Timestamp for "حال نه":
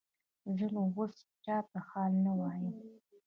1.89-2.33